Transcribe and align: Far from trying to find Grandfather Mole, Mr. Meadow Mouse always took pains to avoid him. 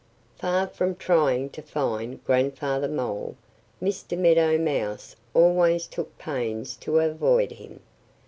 Far 0.39 0.65
from 0.65 0.95
trying 0.95 1.51
to 1.51 1.61
find 1.61 2.23
Grandfather 2.23 2.87
Mole, 2.87 3.35
Mr. 3.79 4.17
Meadow 4.17 4.57
Mouse 4.57 5.15
always 5.35 5.85
took 5.85 6.17
pains 6.17 6.75
to 6.77 6.97
avoid 6.97 7.51
him. 7.51 7.81